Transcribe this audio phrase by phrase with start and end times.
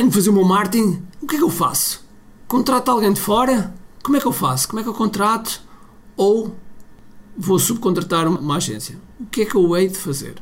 [0.00, 2.02] tenho que fazer o meu marketing, o que é que eu faço?
[2.48, 3.74] Contrato alguém de fora?
[4.02, 4.66] Como é que eu faço?
[4.66, 5.60] Como é que eu contrato?
[6.16, 6.56] Ou
[7.36, 8.96] vou subcontratar uma agência?
[9.20, 10.36] O que é que eu hei de fazer?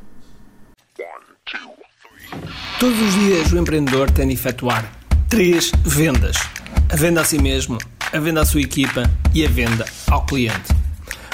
[2.79, 4.93] Todos os dias o empreendedor tem de efetuar
[5.29, 6.37] três vendas:
[6.89, 7.79] a venda a si mesmo,
[8.13, 10.73] a venda à sua equipa e a venda ao cliente.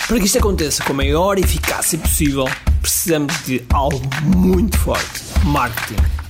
[0.09, 2.47] Para que isto aconteça com a maior eficácia possível,
[2.81, 4.01] precisamos de algo
[4.35, 6.14] muito forte: marketing.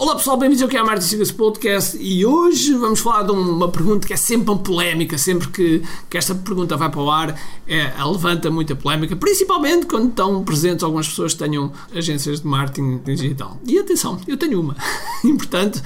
[0.00, 3.32] Olá pessoal, bem-vindos ao que é a Martin Sigas Podcast e hoje vamos falar de
[3.32, 7.10] uma pergunta que é sempre uma polémica, sempre que, que esta pergunta vai para o
[7.10, 12.46] ar, é, levanta muita polémica, principalmente quando estão presentes algumas pessoas que tenham agências de
[12.46, 13.60] marketing digital.
[13.66, 14.74] E atenção, eu tenho uma,
[15.22, 15.82] e portanto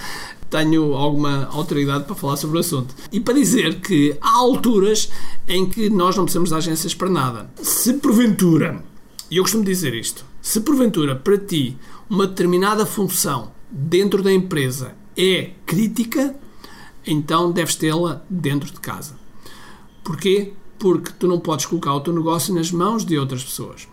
[0.48, 2.94] tenho alguma autoridade para falar sobre o assunto.
[3.10, 5.10] E para dizer que há alturas
[5.48, 7.50] em que nós não precisamos de agências para nada.
[7.60, 8.80] Se porventura,
[9.28, 11.76] e eu costumo dizer isto, se porventura para ti
[12.08, 16.36] uma determinada função dentro da empresa é crítica,
[17.04, 19.18] então deves tê-la dentro de casa.
[20.04, 20.52] Porquê?
[20.78, 23.88] Porque tu não podes colocar o teu negócio nas mãos de outras pessoas.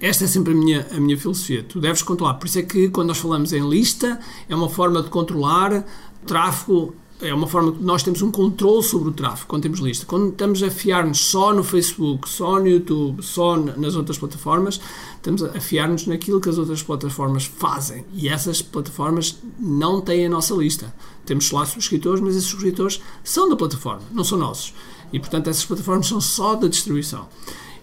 [0.00, 1.62] Esta é sempre a minha, a minha filosofia.
[1.62, 2.34] Tu deves controlar.
[2.34, 5.84] Por isso é que quando nós falamos em lista, é uma forma de controlar
[6.26, 10.04] tráfego é uma forma que nós temos um controle sobre o tráfego quando temos lista.
[10.04, 14.80] Quando estamos a fiar-nos só no Facebook, só no YouTube, só nas outras plataformas,
[15.16, 18.04] estamos a fiar-nos naquilo que as outras plataformas fazem.
[18.12, 20.94] E essas plataformas não têm a nossa lista.
[21.24, 24.74] Temos lá subscritores, mas esses subscritores são da plataforma, não são nossos.
[25.12, 27.28] E portanto essas plataformas são só da distribuição.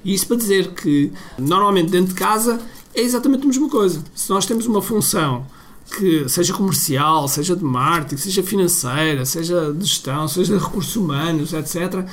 [0.04, 2.60] E isso para dizer que normalmente dentro de casa
[2.94, 4.04] é exatamente a mesma coisa.
[4.14, 5.46] Se nós temos uma função
[5.92, 11.54] que seja comercial, seja de marketing, seja financeira, seja de gestão, seja de recursos humanos,
[11.54, 12.06] etc.,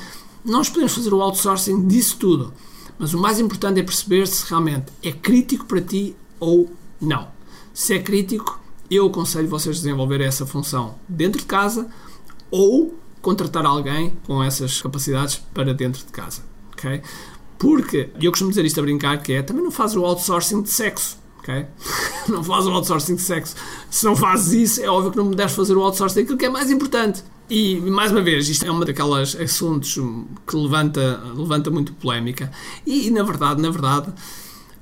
[0.44, 2.53] nós podemos fazer o outsourcing disso tudo.
[2.99, 7.28] Mas o mais importante é perceber se realmente é crítico para ti ou não.
[7.72, 11.88] Se é crítico, eu aconselho vocês a desenvolver essa função dentro de casa
[12.50, 16.43] ou contratar alguém com essas capacidades para dentro de casa.
[16.72, 17.03] Okay?
[17.59, 20.71] Porque, eu costumo dizer isto a brincar, que é também não faz o outsourcing de
[20.71, 21.18] sexo
[22.29, 23.55] Não fazes o outsourcing de sexo.
[23.91, 26.45] Se não fazes isso, é óbvio que não me deves fazer o outsourcing daquilo que
[26.45, 27.25] é mais importante.
[27.49, 29.99] E, mais uma vez, isto é um daqueles assuntos
[30.47, 32.51] que levanta, levanta muito polémica.
[32.87, 34.13] E, na verdade, na verdade,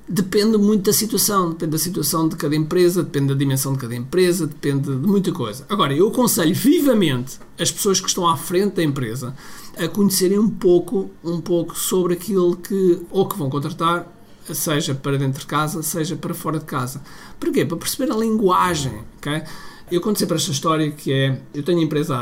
[0.07, 1.51] depende muito da situação.
[1.51, 5.31] Depende da situação de cada empresa, depende da dimensão de cada empresa, depende de muita
[5.31, 5.65] coisa.
[5.69, 9.33] Agora, eu aconselho vivamente as pessoas que estão à frente da empresa
[9.77, 14.16] a conhecerem um pouco, um pouco sobre aquilo que ou que vão contratar
[14.53, 17.01] seja para dentro de casa, seja para fora de casa.
[17.39, 17.65] Porquê?
[17.65, 19.43] Para perceber a linguagem, ok?
[19.91, 22.15] Eu conto sempre esta história que é, eu tenho empresa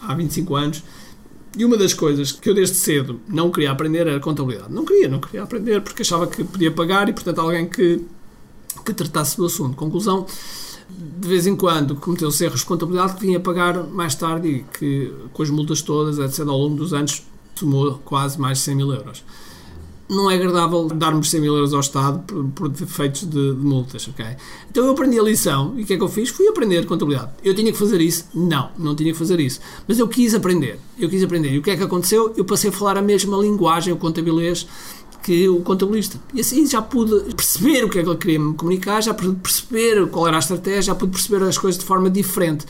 [0.00, 0.82] há, há 25 anos
[1.56, 4.72] e uma das coisas que eu desde cedo não queria aprender era contabilidade.
[4.72, 8.04] Não queria, não queria aprender porque achava que podia pagar e portanto alguém que,
[8.84, 9.76] que tratasse do assunto.
[9.76, 10.26] Conclusão,
[10.90, 15.12] de vez em quando cometeu-se erros de contabilidade que vinha pagar mais tarde e que
[15.32, 17.22] com as multas todas, etc., ao longo dos anos,
[17.54, 19.22] tomou quase mais de 100 mil euros
[20.08, 24.06] não é agradável darmos 100 mil euros ao Estado por, por defeitos de, de, multas,
[24.08, 24.24] ok?
[24.70, 26.28] Então eu aprendi a lição e o que é que eu fiz?
[26.28, 27.32] Fui aprender contabilidade.
[27.42, 28.26] Eu tinha que fazer isso?
[28.34, 29.60] Não, não tinha que fazer isso.
[29.88, 31.52] Mas eu quis aprender, eu quis aprender.
[31.52, 32.34] E o que é que aconteceu?
[32.36, 34.66] Eu passei a falar a mesma linguagem, o contabilês,
[35.22, 36.20] que o contabilista.
[36.34, 39.34] E assim já pude perceber o que é que ele queria me comunicar, já pude
[39.36, 42.66] perceber qual era a estratégia, já pude perceber as coisas de forma diferente.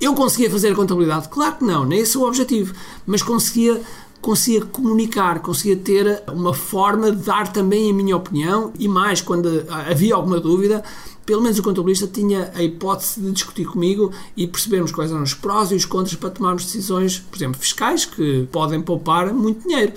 [0.00, 1.28] Eu conseguia fazer a contabilidade?
[1.28, 2.74] Claro que não, nem esse é o objetivo,
[3.06, 3.80] mas conseguia
[4.22, 9.66] conseguia comunicar, conseguia ter uma forma de dar também a minha opinião e mais, quando
[9.68, 10.82] havia alguma dúvida,
[11.26, 15.34] pelo menos o contabilista tinha a hipótese de discutir comigo e percebermos quais eram os
[15.34, 19.92] prós e os contras para tomarmos decisões, por exemplo, fiscais, que podem poupar muito dinheiro.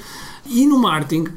[0.48, 1.28] E no marketing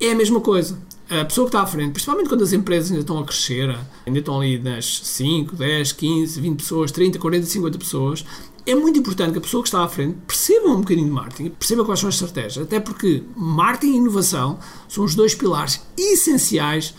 [0.00, 0.78] é a mesma coisa.
[1.08, 4.18] A pessoa que está à frente, principalmente quando as empresas ainda estão a crescer, ainda
[4.18, 8.24] estão ali nas 5, 10, 15, 20 pessoas, 30, 40, 50 pessoas,
[8.66, 11.50] é muito importante que a pessoa que está à frente perceba um bocadinho de marketing,
[11.50, 14.58] perceba quais são as estratégias, até porque marketing e inovação
[14.88, 16.92] são os dois pilares essenciais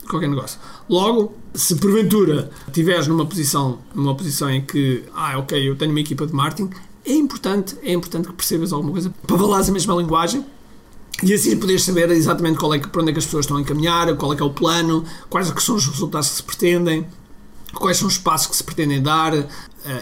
[0.00, 0.58] de qualquer negócio.
[0.88, 6.00] Logo, se porventura estiveres numa posição, numa posição em que, ah, ok, eu tenho uma
[6.00, 6.70] equipa de marketing,
[7.04, 10.44] é importante, é importante que percebas alguma coisa para falares a mesma linguagem
[11.22, 13.56] e assim poderes saber exatamente qual é que, para onde é que as pessoas estão
[13.56, 16.42] a encaminhar, qual é que é o plano, quais é são os resultados que se
[16.42, 17.06] pretendem,
[17.74, 19.46] quais são os passos que se pretendem dar uh,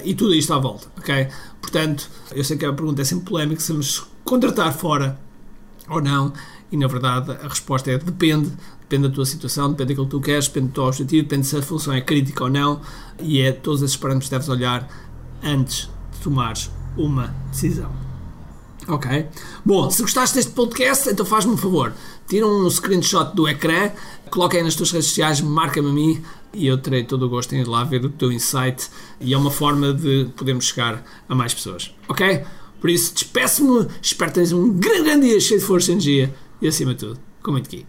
[0.04, 1.28] e tudo isto à volta, ok?
[1.60, 5.18] Portanto, eu sei que a pergunta é sempre polémica, se nos contratar fora
[5.88, 6.32] ou não,
[6.70, 10.20] e na verdade a resposta é depende, depende da tua situação, depende daquilo que tu
[10.20, 12.80] queres, depende do teu objetivo, depende se a função é crítica ou não,
[13.18, 14.88] e é todos esses parâmetros que deves olhar
[15.42, 17.90] antes de tomares uma decisão.
[18.88, 19.28] Ok?
[19.64, 21.92] Bom, se gostaste deste podcast, então faz-me um favor.
[22.26, 23.90] Tira um screenshot do ecrã,
[24.30, 27.54] coloca aí nas tuas redes sociais, marca-me a mim e eu terei todo o gosto
[27.54, 28.88] em ir lá ver o teu insight
[29.20, 31.94] e é uma forma de podermos chegar a mais pessoas.
[32.08, 32.44] Ok?
[32.80, 36.34] Por isso, despeço-me, espero que tenhas um grande, grande dia cheio de força e energia
[36.60, 37.86] e acima de tudo, com muito aqui.